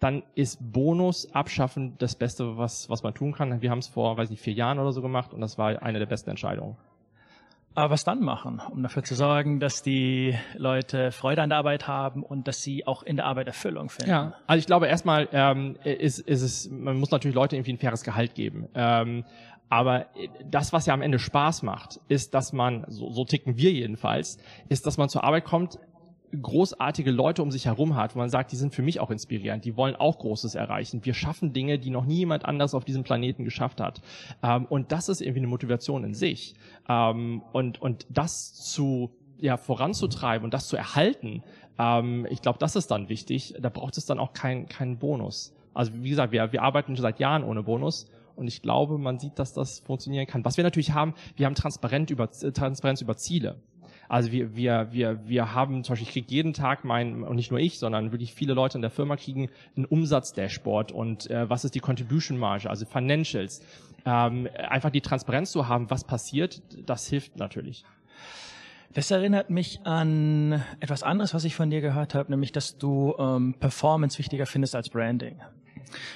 [0.01, 3.61] dann ist Bonus abschaffen das Beste, was, was man tun kann.
[3.63, 5.99] Wir haben es vor, weiß nicht, vier Jahren oder so gemacht und das war eine
[5.99, 6.77] der besten Entscheidungen.
[7.79, 11.87] Aber was dann machen, um dafür zu sorgen, dass die Leute Freude an der Arbeit
[11.87, 14.11] haben und dass sie auch in der Arbeit Erfüllung finden?
[14.11, 17.79] Ja, also ich glaube erstmal ähm, ist, ist es, man muss natürlich Leute irgendwie ein
[17.79, 18.67] faires Gehalt geben.
[18.75, 19.25] Ähm,
[19.69, 20.07] aber
[20.45, 24.39] das, was ja am Ende Spaß macht, ist, dass man, so, so ticken wir jedenfalls,
[24.69, 25.79] ist, dass man zur Arbeit kommt,
[26.31, 29.65] großartige Leute um sich herum hat, wo man sagt, die sind für mich auch inspirierend,
[29.65, 31.05] die wollen auch Großes erreichen.
[31.05, 34.01] Wir schaffen Dinge, die noch nie jemand anders auf diesem Planeten geschafft hat.
[34.43, 36.55] Ähm, und das ist irgendwie eine Motivation in sich.
[36.89, 41.43] Ähm, und, und das zu ja, voranzutreiben und das zu erhalten,
[41.79, 43.55] ähm, ich glaube, das ist dann wichtig.
[43.61, 45.55] Da braucht es dann auch keinen keinen Bonus.
[45.75, 48.07] Also wie gesagt, wir, wir arbeiten schon seit Jahren ohne Bonus.
[48.35, 50.45] Und ich glaube, man sieht, dass das funktionieren kann.
[50.45, 53.61] Was wir natürlich haben, wir haben Transparent über, Transparenz über Ziele.
[54.09, 57.51] Also wir, wir, wir, wir haben zum Beispiel, ich kriege jeden Tag mein, und nicht
[57.51, 61.65] nur ich, sondern wirklich viele Leute in der Firma kriegen einen Umsatzdashboard und äh, was
[61.65, 63.63] ist die Contribution Marge, also Financials.
[64.07, 67.85] Ähm, einfach die Transparenz zu haben, was passiert, das hilft natürlich.
[68.95, 73.15] Das erinnert mich an etwas anderes, was ich von dir gehört habe, nämlich, dass du
[73.19, 75.37] ähm, Performance wichtiger findest als Branding.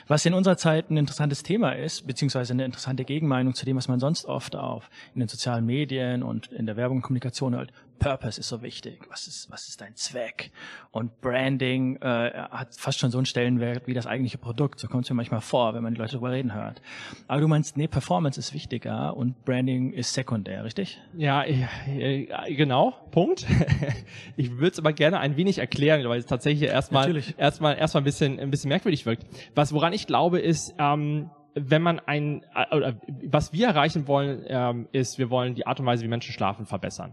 [0.08, 3.88] Was in unserer Zeit ein interessantes Thema ist, beziehungsweise eine interessante Gegenmeinung zu dem, was
[3.88, 7.72] man sonst oft auf in den sozialen Medien und in der Werbung und Kommunikation hört.
[8.02, 9.06] Purpose ist so wichtig.
[9.10, 10.50] Was ist, was ist dein Zweck?
[10.90, 14.80] Und Branding äh, hat fast schon so einen Stellenwert wie das eigentliche Produkt.
[14.80, 16.82] So kommt es mir manchmal vor, wenn man die Leute darüber reden hört.
[17.28, 21.00] Aber du meinst, nee, Performance ist wichtiger und Branding ist sekundär, richtig?
[21.16, 22.92] Ja, äh, genau.
[23.12, 23.46] Punkt.
[24.36, 28.04] ich würde es aber gerne ein wenig erklären, weil es tatsächlich erstmal erstmal erstmal ein
[28.04, 29.24] bisschen ein bisschen merkwürdig wirkt.
[29.54, 34.44] Was woran ich glaube ist ähm, wenn man ein, äh, oder was wir erreichen wollen,
[34.48, 37.12] ähm, ist, wir wollen die Art und Weise, wie Menschen schlafen, verbessern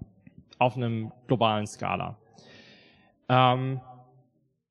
[0.59, 2.17] auf einem globalen Skala.
[3.27, 3.81] Ähm,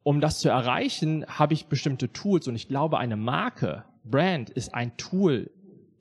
[0.05, 4.75] um das zu erreichen, habe ich bestimmte Tools und ich glaube, eine Marke, Brand ist
[4.75, 5.51] ein Tool,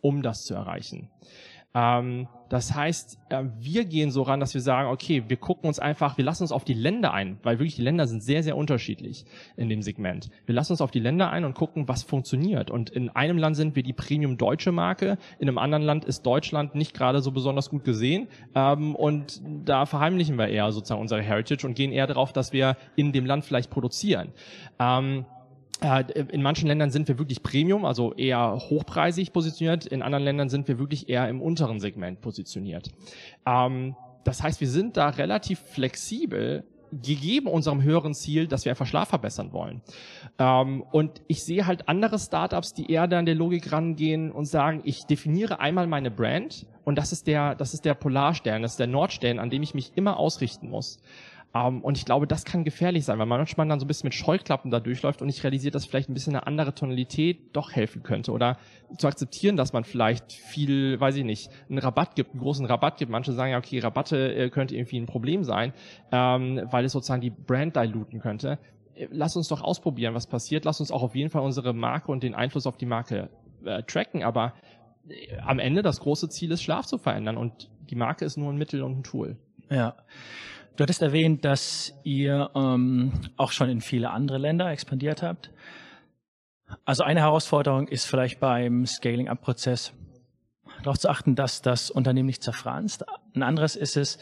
[0.02, 1.10] um das zu erreichen.
[1.74, 5.80] Ähm, das heißt, äh, wir gehen so ran, dass wir sagen, okay, wir gucken uns
[5.80, 8.56] einfach, wir lassen uns auf die Länder ein, weil wirklich die Länder sind sehr, sehr
[8.56, 9.26] unterschiedlich
[9.58, 10.30] in dem Segment.
[10.46, 12.72] Wir lassen uns auf die Länder ein und gucken, was funktioniert.
[12.72, 16.26] Und in einem Land sind wir die Premium deutsche Marke, in einem anderen Land ist
[16.26, 18.28] Deutschland nicht gerade so besonders gut gesehen.
[18.56, 22.78] Ähm, und da verheimlichen wir eher sozusagen unsere Heritage und gehen eher darauf, dass wir
[22.96, 24.32] in dem Land vielleicht produzieren.
[24.80, 25.37] Ähm, äh,
[25.80, 29.86] in manchen Ländern sind wir wirklich Premium, also eher hochpreisig positioniert.
[29.86, 32.90] In anderen Ländern sind wir wirklich eher im unteren Segment positioniert.
[33.46, 38.86] Ähm, das heißt, wir sind da relativ flexibel, gegeben unserem höheren Ziel, dass wir einfach
[38.86, 39.82] Schlaf verbessern wollen.
[40.40, 44.46] Ähm, und ich sehe halt andere Startups, die eher da an der Logik rangehen und
[44.46, 48.72] sagen, ich definiere einmal meine Brand und das ist der, das ist der Polarstern, das
[48.72, 51.00] ist der Nordstern, an dem ich mich immer ausrichten muss.
[51.54, 53.88] Um, ähm, und ich glaube, das kann gefährlich sein, weil man manchmal dann so ein
[53.88, 57.56] bisschen mit Scheuklappen da durchläuft und nicht realisiert, dass vielleicht ein bisschen eine andere Tonalität
[57.56, 58.32] doch helfen könnte.
[58.32, 58.58] Oder
[58.98, 62.98] zu akzeptieren, dass man vielleicht viel, weiß ich nicht, einen Rabatt gibt, einen großen Rabatt
[62.98, 63.12] gibt.
[63.12, 65.74] Manche sagen ja, okay, Rabatte äh, könnte irgendwie ein Problem sein,
[66.12, 68.60] ähm, weil es sozusagen die Brand diluten könnte.
[68.94, 70.66] Äh, lass uns doch ausprobieren, was passiert.
[70.66, 73.30] Lass uns auch auf jeden Fall unsere Marke und den Einfluss auf die Marke
[73.64, 74.24] äh, tracken.
[74.24, 74.54] Aber
[75.08, 77.38] äh, am Ende das große Ziel ist, Schlaf zu verändern.
[77.38, 79.38] Und die Marke ist nur ein Mittel und ein Tool.
[79.70, 79.96] Ja.
[80.78, 85.50] Du hattest erwähnt, dass ihr ähm, auch schon in viele andere Länder expandiert habt.
[86.86, 89.92] Also eine Herausforderung ist vielleicht beim Scaling-up-Prozess
[90.84, 93.06] darauf zu achten, dass das Unternehmen nicht zerfranst.
[93.34, 94.20] Ein anderes ist es,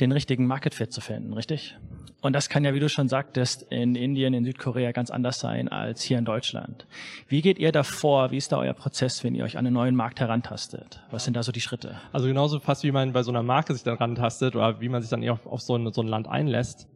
[0.00, 1.76] den richtigen Market Fit zu finden, richtig?
[2.24, 5.68] Und das kann ja, wie du schon sagtest, in Indien, in Südkorea ganz anders sein
[5.68, 6.86] als hier in Deutschland.
[7.28, 8.30] Wie geht ihr da vor?
[8.30, 11.02] Wie ist da euer Prozess, wenn ihr euch an einen neuen Markt herantastet?
[11.10, 12.00] Was sind da so die Schritte?
[12.12, 15.02] Also genauso fast wie man bei so einer Marke sich dann rantastet oder wie man
[15.02, 16.88] sich dann eher auf, auf so, ein, so ein Land einlässt.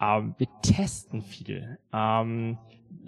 [0.00, 1.78] Ähm, wir testen viel.
[1.92, 2.58] Ähm,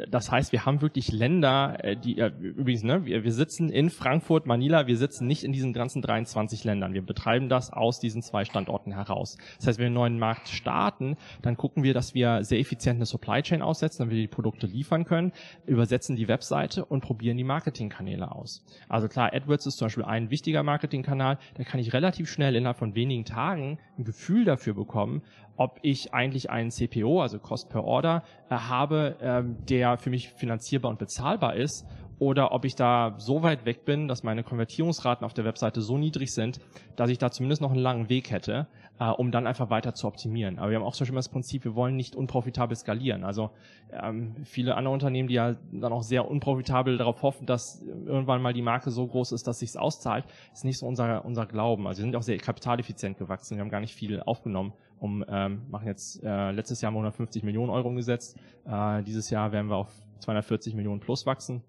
[0.09, 3.91] das heißt, wir haben wirklich Länder, äh, die äh, übrigens, ne, wir, wir sitzen in
[3.91, 6.95] Frankfurt, Manila, wir sitzen nicht in diesen ganzen 23 Ländern.
[6.95, 9.37] Wir betreiben das aus diesen zwei Standorten heraus.
[9.59, 12.97] Das heißt, wenn wir einen neuen Markt starten, dann gucken wir, dass wir sehr effizient
[12.97, 15.33] eine Supply Chain aussetzen, damit wir die Produkte liefern können,
[15.67, 18.65] übersetzen die Webseite und probieren die Marketingkanäle aus.
[18.89, 22.79] Also klar, AdWords ist zum Beispiel ein wichtiger Marketingkanal, da kann ich relativ schnell innerhalb
[22.79, 25.23] von wenigen Tagen ein Gefühl dafür bekommen,
[25.59, 30.31] ob ich eigentlich einen CPO, also Cost per Order, äh, habe, ähm, der für mich
[30.31, 31.85] finanzierbar und bezahlbar ist
[32.19, 35.99] oder ob ich da so weit weg bin, dass meine Konvertierungsraten auf der Webseite so
[35.99, 36.59] niedrig sind,
[36.97, 38.67] dass ich da zumindest noch einen langen Weg hätte,
[38.99, 40.59] äh, um dann einfach weiter zu optimieren.
[40.59, 43.25] Aber wir haben auch zum Beispiel das Prinzip, wir wollen nicht unprofitabel skalieren.
[43.25, 43.51] Also
[43.93, 48.53] ähm, viele andere Unternehmen, die ja dann auch sehr unprofitabel darauf hoffen, dass irgendwann mal
[48.53, 51.87] die Marke so groß ist, dass sich's auszahlt, ist nicht so unser, unser Glauben.
[51.87, 53.57] Also wir sind auch sehr kapitaleffizient gewachsen.
[53.57, 57.71] Wir haben gar nicht viel aufgenommen um ähm, machen jetzt äh, letztes Jahr 150 Millionen
[57.71, 58.37] Euro umgesetzt.
[58.67, 61.63] Äh, dieses Jahr werden wir auf 240 Millionen plus wachsen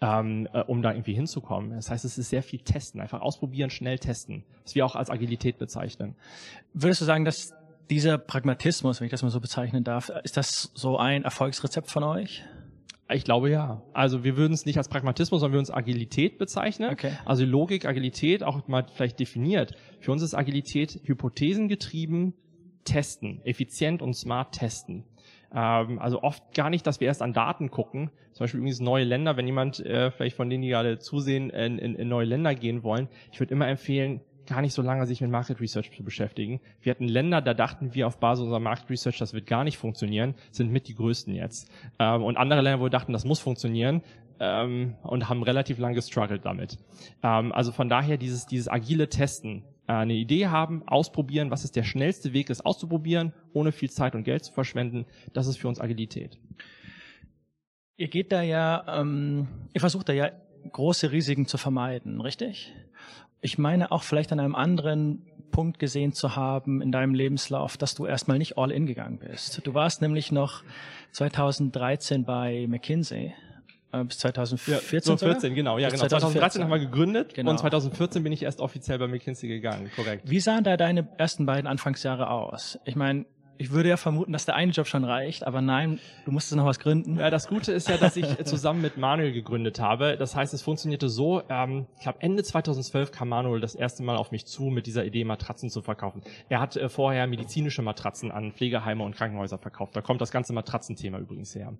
[0.00, 1.70] ähm, äh, um da irgendwie hinzukommen.
[1.70, 5.10] Das heißt, es ist sehr viel Testen, einfach ausprobieren, schnell testen, was wir auch als
[5.10, 6.16] Agilität bezeichnen.
[6.72, 7.52] Würdest du sagen, dass
[7.90, 12.02] dieser Pragmatismus, wenn ich das mal so bezeichnen darf, ist das so ein Erfolgsrezept von
[12.04, 12.44] euch?
[13.12, 13.82] Ich glaube ja.
[13.92, 16.90] Also wir würden es nicht als Pragmatismus, sondern wir würden es Agilität bezeichnen.
[16.90, 17.12] Okay.
[17.24, 19.74] Also Logik, Agilität, auch mal vielleicht definiert.
[20.00, 22.34] Für uns ist Agilität hypothesengetrieben
[22.84, 25.04] testen, effizient und smart testen.
[25.52, 28.10] Ähm, also oft gar nicht, dass wir erst an Daten gucken.
[28.32, 31.78] Zum Beispiel übrigens neue Länder, wenn jemand äh, vielleicht von denen, die gerade zusehen, in,
[31.78, 33.08] in, in neue Länder gehen wollen.
[33.32, 36.60] Ich würde immer empfehlen, gar nicht so lange sich mit Market Research zu beschäftigen.
[36.82, 39.78] Wir hatten Länder, da dachten wir auf Basis unserer Market Research, das wird gar nicht
[39.78, 41.70] funktionieren, sind mit die größten jetzt.
[41.98, 44.02] Ähm, und andere Länder, wo wir dachten, das muss funktionieren,
[44.40, 46.78] ähm, und haben relativ lange gestruggelt damit.
[47.22, 51.76] Ähm, also von daher dieses, dieses agile Testen, äh, eine Idee haben, ausprobieren, was ist
[51.76, 55.68] der schnellste Weg, es auszuprobieren, ohne viel Zeit und Geld zu verschwenden, das ist für
[55.68, 56.38] uns Agilität.
[57.96, 60.30] Ihr geht da ja, ähm, ihr versucht da ja
[60.72, 62.72] große Risiken zu vermeiden, richtig?
[63.40, 67.94] Ich meine auch vielleicht an einem anderen Punkt gesehen zu haben in deinem Lebenslauf, dass
[67.94, 69.60] du erstmal nicht all in gegangen bist.
[69.66, 70.62] Du warst nämlich noch
[71.12, 73.34] 2013 bei McKinsey
[73.92, 74.94] äh, bis 2014.
[74.94, 75.78] Ja, so 14, genau.
[75.78, 76.06] Ja, genau.
[76.06, 77.50] 2013 haben wir gegründet genau.
[77.50, 80.28] und 2014 bin ich erst offiziell bei McKinsey gegangen, korrekt.
[80.28, 82.78] Wie sahen da deine ersten beiden Anfangsjahre aus?
[82.84, 83.26] Ich meine,
[83.60, 86.64] ich würde ja vermuten, dass der eine Job schon reicht, aber nein, du musstest noch
[86.64, 87.18] was gründen.
[87.18, 90.16] Ja, das Gute ist ja, dass ich zusammen mit Manuel gegründet habe.
[90.16, 94.16] Das heißt, es funktionierte so, ähm, ich glaube Ende 2012 kam Manuel das erste Mal
[94.16, 96.22] auf mich zu, mit dieser Idee Matratzen zu verkaufen.
[96.48, 99.94] Er hat äh, vorher medizinische Matratzen an Pflegeheime und Krankenhäuser verkauft.
[99.94, 101.74] Da kommt das ganze Matratzenthema übrigens her.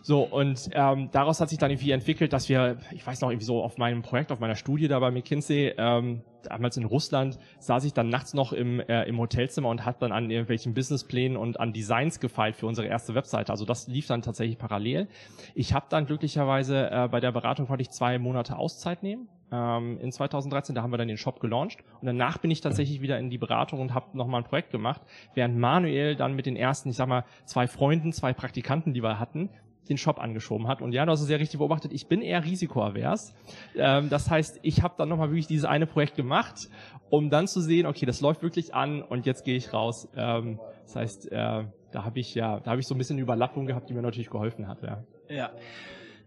[0.00, 3.44] So, und ähm, daraus hat sich dann irgendwie entwickelt, dass wir, ich weiß noch, irgendwie
[3.44, 7.84] so auf meinem Projekt, auf meiner Studie da bei McKinsey, ähm, damals in Russland, saß
[7.84, 11.58] ich dann nachts noch im, äh, im Hotelzimmer und hat dann an irgendwelchen Businessplänen und
[11.58, 13.50] an Designs gefeilt für unsere erste Webseite.
[13.52, 15.08] Also das lief dann tatsächlich parallel.
[15.54, 19.28] Ich habe dann glücklicherweise äh, bei der Beratung konnte ich zwei Monate Auszeit nehmen.
[19.52, 23.00] Ähm, in 2013, da haben wir dann den Shop gelauncht und danach bin ich tatsächlich
[23.00, 25.00] wieder in die Beratung und habe nochmal ein Projekt gemacht,
[25.34, 29.18] während Manuel dann mit den ersten, ich sag mal, zwei Freunden, zwei Praktikanten, die wir
[29.18, 29.50] hatten,
[29.88, 30.82] den Shop angeschoben hat.
[30.82, 33.34] Und ja, du hast es sehr richtig beobachtet, ich bin eher risikoavers.
[33.76, 36.68] Ähm, das heißt, ich habe dann nochmal wirklich dieses eine Projekt gemacht,
[37.08, 40.08] um dann zu sehen, okay, das läuft wirklich an und jetzt gehe ich raus.
[40.16, 43.66] Ähm, das heißt, äh, da habe ich ja, da habe ich so ein bisschen Überlappung
[43.66, 44.82] gehabt, die mir natürlich geholfen hat.
[44.82, 45.04] Ja.
[45.28, 45.50] ja.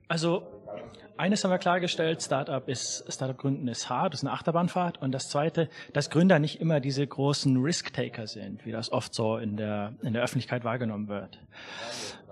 [0.07, 0.43] Also
[1.15, 5.01] eines haben wir klargestellt, Startup ist, Startup gründen ist hart, ist eine Achterbahnfahrt.
[5.01, 9.37] Und das zweite, dass Gründer nicht immer diese großen Risk-Taker sind, wie das oft so
[9.37, 11.39] in der, in der Öffentlichkeit wahrgenommen wird.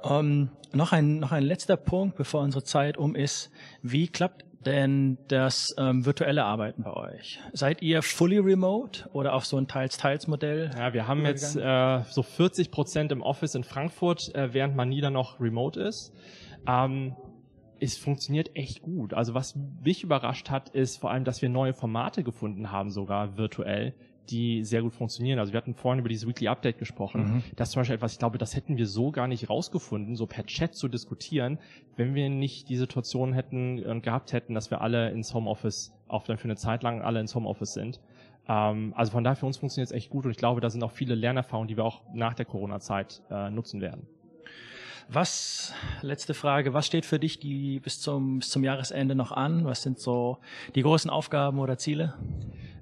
[0.04, 3.52] Ähm, noch ein, noch ein letzter Punkt, bevor unsere Zeit um ist.
[3.84, 7.40] Wie klappt denn das ähm, virtuelle Arbeiten bei euch?
[7.54, 10.72] Seid ihr fully remote oder auf so ein Teils-Teils-Modell?
[10.76, 14.90] Ja, wir haben jetzt äh, so 40 Prozent im Office in Frankfurt, äh, während man
[14.90, 16.14] nie dann noch remote ist.
[16.68, 17.16] Ähm,
[17.82, 19.14] es funktioniert echt gut.
[19.14, 23.38] Also was mich überrascht hat, ist vor allem, dass wir neue Formate gefunden haben, sogar
[23.38, 23.96] virtuell,
[24.30, 25.40] die sehr gut funktionieren.
[25.40, 27.22] Also wir hatten vorhin über dieses Weekly Update gesprochen.
[27.24, 27.44] Mhm.
[27.56, 30.28] Das ist zum Beispiel etwas, ich glaube, das hätten wir so gar nicht rausgefunden, so
[30.28, 31.58] per Chat zu diskutieren,
[31.98, 36.24] wenn wir nicht die Situation hätten und gehabt hätten, dass wir alle ins Homeoffice, auch
[36.24, 38.00] dann für eine Zeit lang alle ins Homeoffice sind.
[38.48, 40.84] Ähm, also von daher für uns funktioniert es echt gut und ich glaube, da sind
[40.84, 44.06] auch viele Lernerfahrungen, die wir auch nach der Corona-Zeit äh, nutzen werden.
[45.14, 49.66] Was, letzte Frage, was steht für dich die bis zum, bis zum Jahresende noch an?
[49.66, 50.38] Was sind so
[50.74, 52.14] die großen Aufgaben oder Ziele?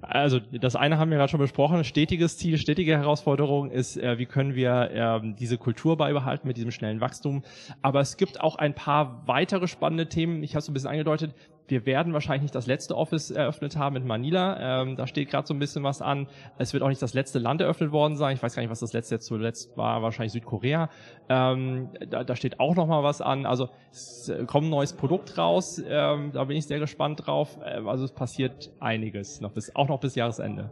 [0.00, 1.82] Also das eine haben wir gerade schon besprochen.
[1.82, 6.70] Stetiges Ziel, stetige Herausforderung ist, äh, wie können wir äh, diese Kultur beibehalten mit diesem
[6.70, 7.42] schnellen Wachstum.
[7.82, 10.44] Aber es gibt auch ein paar weitere spannende Themen.
[10.44, 11.34] Ich habe es ein bisschen angedeutet
[11.70, 14.82] wir werden wahrscheinlich nicht das letzte Office eröffnet haben in Manila.
[14.82, 16.26] Ähm, da steht gerade so ein bisschen was an.
[16.58, 18.34] Es wird auch nicht das letzte Land eröffnet worden sein.
[18.34, 20.02] Ich weiß gar nicht, was das letzte jetzt zuletzt war.
[20.02, 20.90] Wahrscheinlich Südkorea.
[21.28, 23.46] Ähm, da, da steht auch noch mal was an.
[23.46, 25.82] Also es kommt ein neues Produkt raus.
[25.86, 27.58] Ähm, da bin ich sehr gespannt drauf.
[27.64, 30.70] Äh, also es passiert einiges noch bis auch noch bis Jahresende.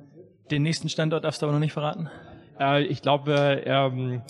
[0.51, 2.09] Den nächsten Standort darfst du aber noch nicht verraten?
[2.59, 4.23] Äh, ich glaube, ähm,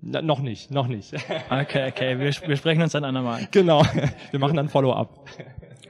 [0.00, 1.14] noch nicht, noch nicht.
[1.50, 3.48] Okay, okay, wir, wir sprechen uns dann andermal.
[3.50, 3.82] Genau,
[4.30, 5.26] wir machen dann Follow-up.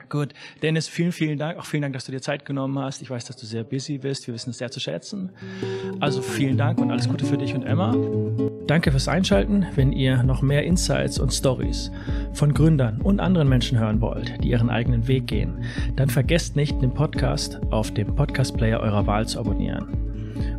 [0.09, 1.59] Gut, Dennis, vielen, vielen Dank.
[1.59, 3.03] Auch vielen Dank, dass du dir Zeit genommen hast.
[3.03, 4.27] Ich weiß, dass du sehr busy bist.
[4.27, 5.31] Wir wissen es sehr zu schätzen.
[6.01, 7.95] Also vielen Dank und alles Gute für dich und Emma.
[8.67, 9.67] Danke fürs Einschalten.
[9.75, 11.91] Wenn ihr noch mehr Insights und Stories
[12.33, 15.64] von Gründern und anderen Menschen hören wollt, die ihren eigenen Weg gehen,
[15.97, 20.08] dann vergesst nicht, den Podcast auf dem Podcast-Player eurer Wahl zu abonnieren.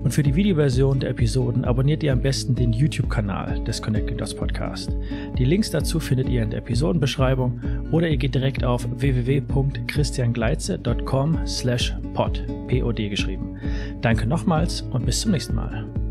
[0.04, 4.34] Und für die Videoversion der Episoden abonniert ihr am besten den YouTube-Kanal des Connected Dots
[4.34, 4.92] Podcast.
[5.38, 7.60] Die Links dazu findet ihr in der Episodenbeschreibung
[7.92, 13.58] oder ihr geht direkt auf www.christiangleitze.com slash pod, P-O-D geschrieben.
[14.02, 16.09] Danke nochmals und bis zum nächsten Mal.